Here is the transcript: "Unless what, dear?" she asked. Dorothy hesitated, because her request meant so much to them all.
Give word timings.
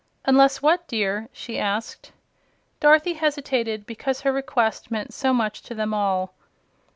"Unless 0.25 0.63
what, 0.63 0.87
dear?" 0.87 1.29
she 1.31 1.59
asked. 1.59 2.11
Dorothy 2.79 3.13
hesitated, 3.13 3.85
because 3.85 4.21
her 4.21 4.33
request 4.33 4.89
meant 4.89 5.13
so 5.13 5.31
much 5.31 5.61
to 5.61 5.75
them 5.75 5.93
all. 5.93 6.33